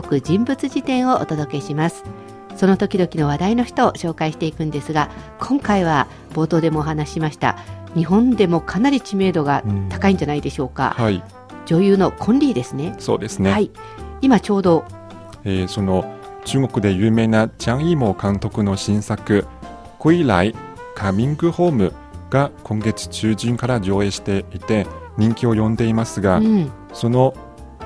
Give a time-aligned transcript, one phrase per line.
[0.00, 2.04] 国人物辞典をお届けします。
[2.56, 7.58] その時々の話題の人を紹介していくんですが今回は冒頭でもお話ししました
[7.94, 11.22] 日本でもかなり知名度が高いんじゃないでしょうか、はい、
[11.66, 12.94] 女優のコンリーですね。
[12.98, 13.70] そうですね、はい、
[14.20, 14.84] 今ちょうど、
[15.44, 19.46] えー、その中国で有名なチャン・イーモ監督の新作
[20.00, 20.54] 「归来
[20.94, 21.92] カミングホーム」
[22.30, 24.86] が今月中旬から上映していて
[25.18, 27.34] 人気を呼んでいますが、うん、その、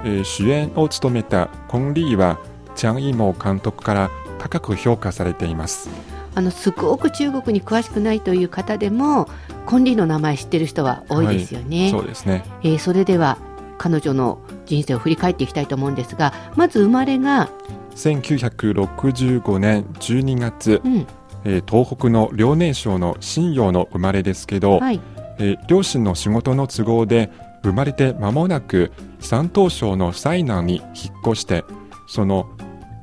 [0.06, 2.38] えー、主演を務めたコン・リーは
[2.76, 5.90] チャン・イーモ監督から高く評価されています。
[6.36, 9.26] あのすごく中国に詳しくないという方でも
[9.64, 13.38] コン・リーの名前知ってる人は多いですよね、はい、そうですね、えー、それでは
[13.78, 17.48] 彼女の人生を振り返っていきたいと思うんですがまず生まれが
[17.94, 21.06] 1965年12月、うん、
[21.44, 25.00] えー、東北の遼寧省の信陽の生まれですけど、はい、
[25.38, 27.30] えー、両親の仕事の都合で
[27.66, 31.64] 生まれて間もなく山東省の西南に引っ越して
[32.06, 32.48] その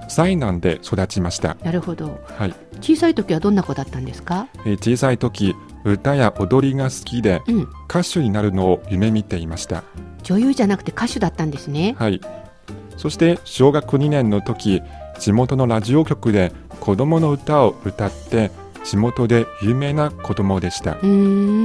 [0.10, 1.56] 西南で育ちました。
[1.64, 9.84] なるほど、はい、小さい時はどんな子だったんですか、えー、小さい時歌や踊りが好きで、うん、歌手になるのを夢見ていました。
[10.24, 11.96] 女優じゃなくて歌手だったんですね。
[11.98, 12.22] はい。
[12.96, 14.82] そして小学2年の時
[15.20, 18.52] 地元のラジオ局で子供の歌を歌って
[18.84, 20.98] 地元で有名な子供でした。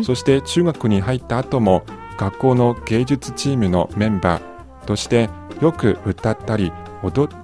[0.04, 1.84] そして中学に入った後も
[2.18, 5.30] 学校の芸術チームのメンバーとして
[5.62, 7.36] よく歌ったり踊っ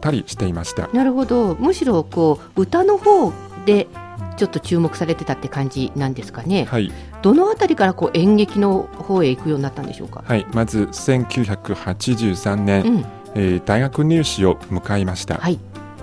[0.00, 3.32] たりしていましたなるほどむしろこう歌の方
[3.64, 3.88] で
[4.36, 6.64] ちょっと注目されてたって感じなんですかね。
[6.64, 6.92] はい。
[7.22, 10.22] どのあたりからこう演劇の方へ行くようになったんでしょうか。
[10.24, 10.46] はい。
[10.54, 13.04] まず1983年、うん、
[13.34, 15.34] えー、大学入試を迎えました。
[15.38, 15.58] はい。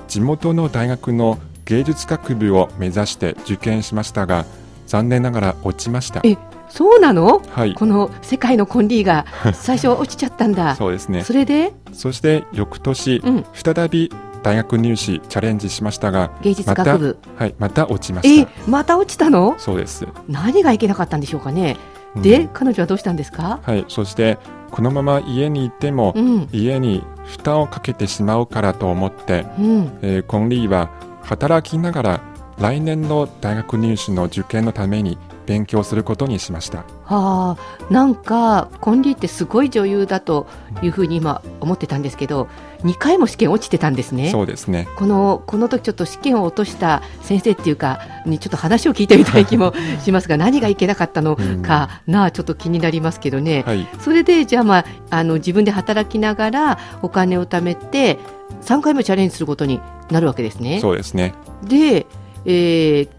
[0.10, 4.46] 地元の大学の芸術学部を目指して受験しましたが、
[4.86, 6.20] 残念ながら落ちました。
[6.24, 6.38] え、
[6.70, 7.42] そうなの？
[7.50, 7.74] はい。
[7.74, 10.76] この世界のコンリーが最初落ちちゃったんだ。
[10.76, 11.24] そうですね。
[11.24, 11.74] それで？
[11.94, 14.12] そして翌年、うん、再び
[14.44, 18.52] 大学入試チャレンジしましたが芸術学部、ま、はいまた落ちました。
[18.52, 19.56] えまた落ちたの？
[19.58, 20.08] そうです。
[20.28, 21.78] 何がいけなかったんでしょうかね。
[22.16, 23.60] で、うん、彼女はどうしたんですか？
[23.64, 24.38] はいそして
[24.72, 30.90] このまま家にいても、うん、家に負担をかけてしまうからと思って、うん、えー、コンリーは
[31.24, 32.22] 働きながら
[32.60, 36.80] 来年の大学入試の受験のために勉強することにしました。
[37.04, 40.48] はあ、なんかコンリーってすごい女優だと
[40.82, 42.48] いうふうに今思ってたんですけど、
[42.84, 44.30] 2回も試験落ちてたんですね。
[44.32, 44.88] そうですね。
[44.96, 49.74] このこの時ちょっと試験を落とした先生っていうかにちょっと話を聞いてみたい気も
[50.04, 53.64] しますが、何がいけなかったのかなちょっと気になりますけどね。
[53.66, 58.20] はい、それでじゃあまああの自分で働きながらお金を貯めて
[58.62, 59.80] 3回もチャレンジすることに
[60.12, 60.80] なるわけですね。
[60.80, 61.34] そうですね。
[61.64, 62.06] で、
[62.46, 63.10] えー、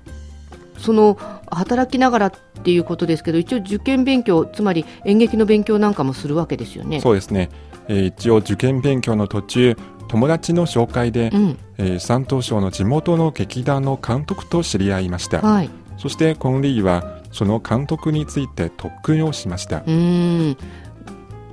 [0.78, 1.18] その
[1.50, 7.00] 働きながらっていうことですけど一応受験勉強つまり演劇の勉強なんかもするわけですよね。
[7.00, 7.50] そうですね、
[7.88, 9.76] えー、一応受験勉強の途中
[10.08, 19.82] 友達の紹介で、うん、えー、山東省の地元の劇団の監督と知り合いました、はい、そしてコンリーはその監督について特訓をしました。
[19.86, 20.56] うん。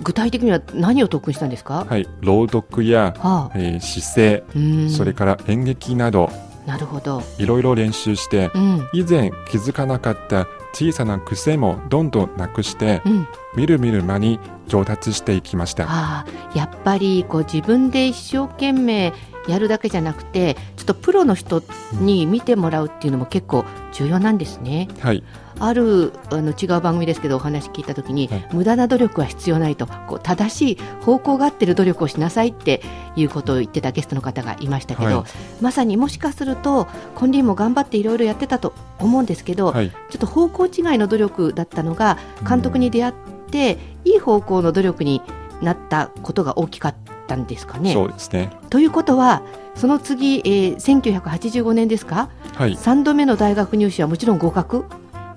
[0.02, 6.30] 具体的には何を特訓したんですか、はい、朗読や、はあ、えー、姿勢それから演劇など
[6.66, 15.86] なるほどいろいろ練習して、うん、以前気づかなかった小さな癖もどんどんなくして、うん、みるみる間に上達していきました。
[15.88, 16.26] あ
[16.56, 19.14] やっぱりこう自分で一生懸命
[19.48, 21.62] やるだけじゃなくてちょっとプロの人
[21.94, 24.88] に見てもらうっていうのも結構重要なんですね。
[25.00, 25.24] はい、
[25.60, 32.82] あるあの違う番組ですけどお話聞いたときに、はい、無駄な努力は必要ないとこう正しい方向が合ってる努力をしなさいって
[33.16, 35.26] いうことを言ってたゲストの方がいましたけど、はい、
[35.62, 43.14] まさにもしかするとコンリーも頑張っていろいろやってたと思うんですけど、はい、ちょっと方向違いの努力だったのが監督に出会っ
[43.52, 45.22] て、いい方向の努力に
[45.62, 46.96] なったことが大きかっ
[47.28, 47.94] たんですかね。
[47.94, 48.52] そうですね。
[48.70, 49.44] ということは
[49.76, 54.86] その次、えー、1985年ですか、はい、3度目の大学入試はもちろん合格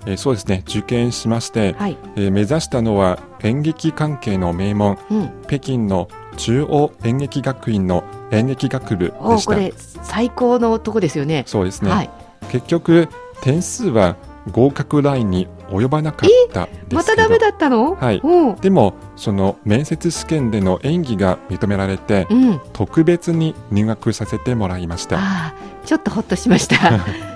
[0.07, 0.63] えー、そうですね。
[0.67, 6.07] 受験しまして、はい、えー、目指したのは演劇関係の名門、うん、北京の
[6.37, 9.53] 中央演劇学院の演劇学部でした。
[9.53, 11.43] これ最高のとこですよね。
[11.45, 12.09] そうですね、はい、
[12.49, 13.09] 結局
[13.41, 14.15] 点数は
[14.51, 17.95] 合格ラインに及ばなかったまたダメだったの？
[17.95, 18.21] はい。
[18.61, 25.53] でもその面接試験での演技が認められて、うん、特別に入学させてもらいました。
[25.85, 26.75] ちょっとほっとしました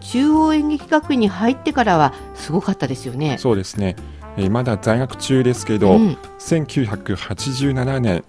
[0.00, 3.38] 中央演劇学院に入ってからはすごかったですよね。
[3.38, 3.96] そうですね。
[4.36, 8.24] えー、まだ在学中ですけど、うん、1987年、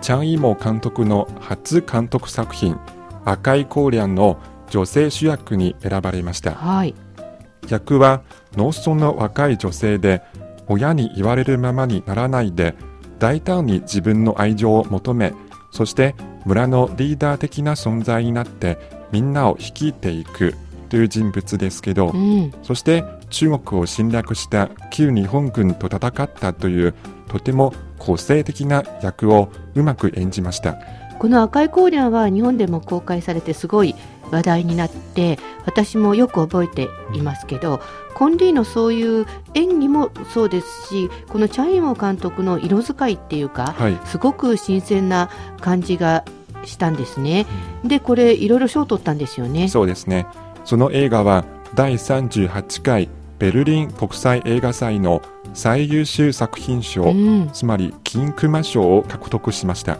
[0.00, 2.78] チャン・イモ監督の初監督作品、
[3.24, 4.38] 赤いコーリャンの
[4.70, 6.52] 女性主役に選ばれました。
[6.52, 6.94] はい、
[7.68, 8.22] 役は
[8.56, 10.22] 農村の若い女性で、
[10.68, 12.74] 親に言われるままにならないで、
[13.18, 15.32] 大胆に自分の愛情を求め、
[15.70, 16.14] そして
[16.44, 18.78] 村のリーダー的な存在になって
[19.12, 20.54] みんなを率いていく
[20.86, 26.94] という人物ですけど、うん、そして中国を侵略した旧日本軍と戦ったという
[27.28, 30.76] とても個性的な役をうまく演じました。
[31.18, 33.94] この赤いコーニャは日本でも公開されてすごい
[34.30, 37.80] 話題になって私もよく覚えていますけど、
[38.14, 45.30] コンリーのそういう演技もそうですしこのチャイモ監督の色使いっていうか、はい、すごく新鮮な
[45.60, 46.24] 感じが
[46.64, 47.46] したんですね、
[47.82, 49.68] うん、でこれいろいろ賞を取ったんですよね。
[49.68, 50.26] そうですね
[50.66, 51.44] その映画は
[51.76, 53.08] 第38回
[53.38, 55.22] ベルリン国際映画祭の
[55.54, 59.98] 最優秀作品賞、うん、つまり金熊賞を獲得しました。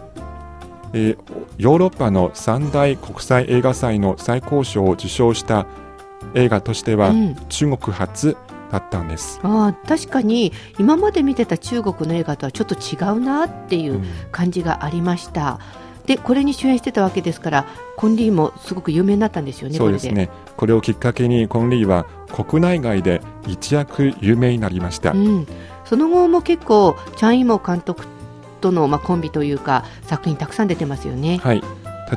[0.93, 1.19] えー、
[1.57, 5.67] ヨーロッパの三大国際映画祭の最高賞を受賞した
[6.35, 7.13] 映画としては、
[7.49, 8.37] 中国初
[8.73, 9.39] だったんです。
[9.45, 14.03] あ確かに今まで見てた中国の映画とはちょっと違うなっていう
[14.33, 15.61] 感じがありました。
[15.83, 17.67] うん、でこれに主演してたわけですから
[17.97, 20.31] コンリーもすごく有名になったんですよねそうですね。
[20.57, 25.47] これをきっかけにコンリーは国内外で一躍有名になりました、うん、
[25.85, 28.07] その後も結構チャン・イモ監督
[28.61, 31.39] との、まあ、コンビというか作品たくさん出てますよね。
[31.39, 31.63] はい、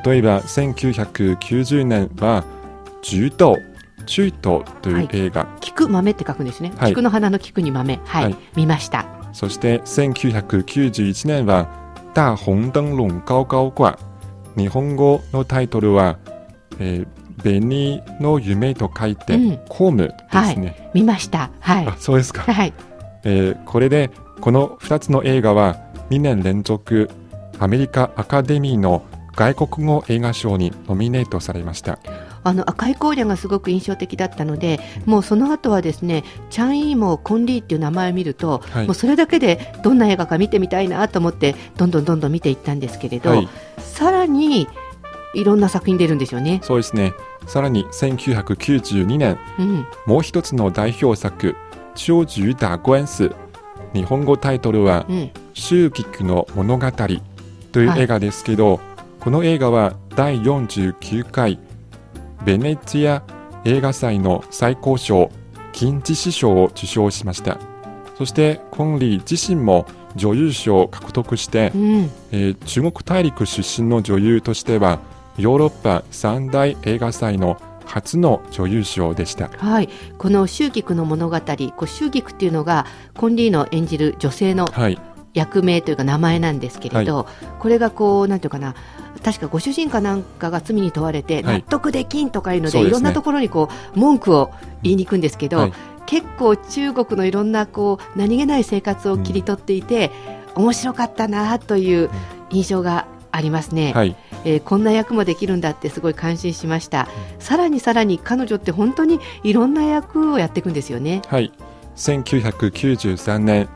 [0.06, 2.44] 例えば1990年は
[3.02, 3.58] 「柔道
[4.06, 9.06] 中東」という映画、はい、菊豆って書くんですね、はい、菊の花の菊に豆、はい、はい、見ました。
[9.34, 11.68] そして1991年は
[12.14, 13.98] 「大紅灯笼高高掛」
[14.58, 16.18] 日本語のタイトルは
[16.80, 21.50] 「えー、紅の夢」と書いて、うん、コームですね、はい、見ました。
[21.60, 21.94] はい。
[21.98, 22.74] そうですか、はい。
[23.24, 24.10] えー、これで
[24.42, 25.78] この2つの映画は
[26.10, 27.10] 2年連続
[27.60, 29.04] アメリカアカデミーの
[29.36, 32.00] 外国語映画賞にノミネートされました
[32.50, 44.68] あの赤い荒野がすごく印象的だったのでもうその後はですねチャン・イーモコンリーっていう名前を見ると、はい、もうそれだけでどんな映画か見てみたいなと思ってどんどんどんどん見ていったんですけれど、はい、さらに
[45.36, 46.60] いろんな作品出るんですよね。
[46.64, 47.14] そうですね。
[47.46, 51.56] さらに1992年、うん、もう一つの代表作
[51.96, 53.32] 「超重打官司」
[53.94, 55.06] 日本語タイトルは
[55.54, 56.92] 「周菊の物語」
[57.72, 58.80] という映画ですけど、はい、
[59.20, 61.60] この映画は第49回
[62.44, 63.24] ベネチア
[63.66, 65.32] 映画祭の最高賞
[65.72, 67.60] 金獅子賞を受賞しました
[68.18, 75.00] そしてコンリー自身も女優賞を獲得して、うん、えー、中国大陸出身の女優としては
[75.38, 79.50] ヨーロッパ三大映画祭の初の女優賞でした。
[79.58, 81.46] はい、この周菊の物語、こ
[81.82, 82.86] う周菊っていうのが
[83.18, 84.68] コンリーの演じる女性の
[85.34, 87.26] 役名というか名前なんですけれど、はい、
[87.60, 88.76] これがこうなんていうかな。
[89.24, 94.52] 確かご主人かなんかが罪に問われて納得できんとかいうので、はい、いろんなところにこう文句を
[94.82, 95.74] 言いに行くんですけど、はい、
[96.06, 100.12] 結構中国のいろんなこう何気ない生活を切り取っていて、
[100.56, 102.10] うん、面白かったなという
[102.50, 111.22] 印象がありますね、はい、えー、こんな役もできるんだってすごい感心しました、うん、さらにさらに彼女って本当にいろんな役をやっていくんですよね。
[111.28, 111.52] はい。
[111.96, 113.70] 1993年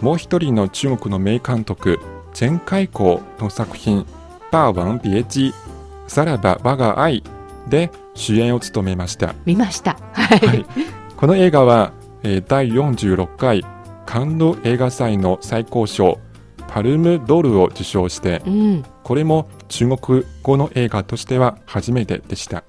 [0.00, 1.98] もう一人の中国の名監督
[2.34, 4.06] チェン・カイコーの作品
[4.54, 5.52] 「バーワン・ビエジ
[6.06, 7.24] さらば我が愛」
[7.66, 9.34] で主演を務めました。
[9.44, 9.98] 見ました。
[10.12, 10.64] はい、
[11.16, 11.90] この映画は、
[12.22, 13.64] えー、第46回
[14.06, 16.20] カンヌ映画祭の最高賞
[16.68, 22.62] パルムドルを受賞して、うん、これも中国語の映画としては初めてでした。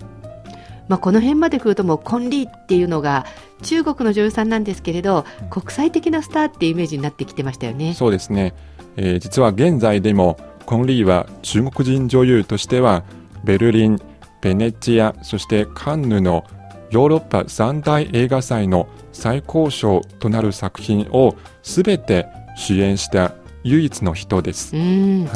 [0.88, 3.28] まあ、この辺まで来るともうコンリーっていうのが
[3.62, 7.94] 中国の女優さんなんですけれど国際的なスターっていうイメージになってきてましたよね。
[7.94, 8.56] そうですね、
[8.98, 13.04] えー、実は現在でもコンリーは中国人女優としては
[13.44, 14.00] ベルリン、
[14.42, 16.44] ベネチアそしてカンヌの
[16.92, 24.76] ヨーロッパ三大映画祭の最高賞となる作品をすべて主演した唯一の人です。
[24.76, 24.82] は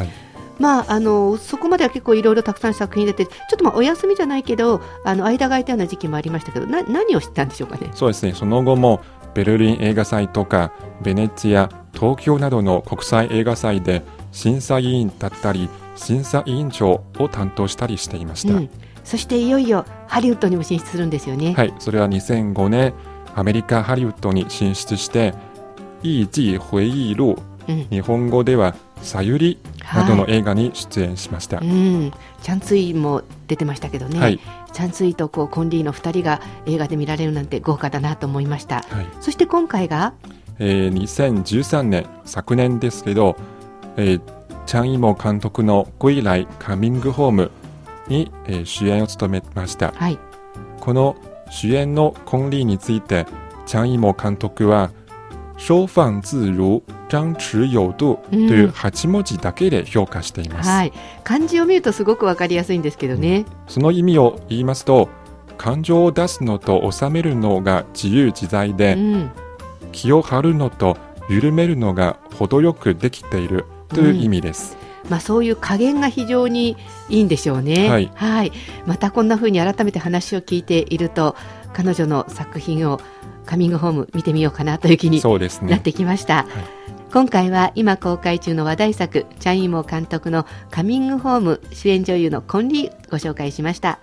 [0.04, 0.08] い。
[0.58, 7.90] まあ、あのそこまでは結構いろいろたくさん作品出てちょっとまあお休みじゃないけどあの間が空いたような時期もありましたけどな何をしたんでしょうかね？
[7.94, 8.34] そうですね。
[8.34, 9.00] その後も
[9.32, 10.72] ベルリン映画祭とか
[11.02, 18.70] ベネチア東京などの国際映画祭で審査委員だったり審査委員長を担当したりしていました、うん、
[19.04, 21.54] そしていよいよハリウッドにも進出するんですよね。
[21.54, 21.74] はい。
[21.78, 22.94] それは2005年
[23.34, 25.34] アメリカハリウッドに進出して
[26.02, 27.40] 「一季回忆録」
[27.90, 29.58] 日本語では「さゆり」
[29.94, 34.40] などの映画に出演しました、はい、うん、チャンツイも出てましたけどね、はい、
[34.72, 40.12] チャンツイとこうコンリーの2人が映画で見られるなんて豪華だなと思いました、はい、そして今回が、
[40.58, 43.36] えー、2013年昨年ですけど、
[43.96, 44.20] えー、
[44.66, 47.50] チャン・イモ監督の「归来カミングホーム
[48.08, 50.18] に」えー、主演を務めました、はい、
[50.80, 51.16] この
[51.50, 53.26] 主演のコンリーについて
[53.66, 54.90] チャン・イモ監督は
[55.60, 60.92] 「收放自如張弛有度という8文字だけで評価しています、うん、はい、
[61.22, 65.08] 漢字を見るとすごくわかりやすいんですけどね、その意味を言いますと
[65.58, 69.30] 感情を出すのと収めるのが自由自在で、うん、
[69.92, 70.96] 気を張るのと
[71.28, 74.76] 緩めるのが程よくできているという意味です、
[75.08, 76.76] まあ、そういう加減が非常に
[77.08, 77.88] いいんでしょうね。
[77.88, 78.52] はい、はい、
[78.86, 81.36] またこんなふうに改めて話を聞いていると
[81.72, 83.00] 彼女の作品を
[83.46, 86.44] カミングホーム見てみようかなという気になってきました。
[86.44, 86.64] ねはい、
[87.12, 93.98] 今回は今公開中の話題作チャン・イモ監督のカミングホーム主演女優のコンリーご紹介しました。